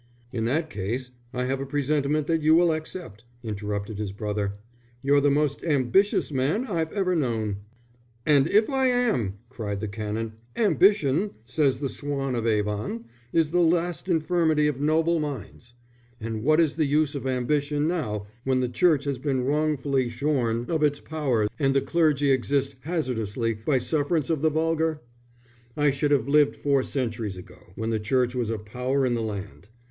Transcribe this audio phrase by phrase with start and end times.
[0.33, 4.53] "In that case I have a presentiment that you will accept," interrupted his brother.
[5.03, 7.57] "You're the most ambitious man I've ever known."
[8.25, 10.33] "And if I am!" cried the Canon.
[10.57, 15.75] "Ambition, says the Swan of Avon, is the last infirmity of noble minds.
[16.19, 20.65] But what is the use of ambition now, when the Church has been wrongfully shorn
[20.67, 24.99] of its power, and the clergy exist hazardously by sufferance of the vulgar?
[25.77, 29.21] I should have lived four centuries ago, when the Church was a power in the
[29.21, 29.67] land.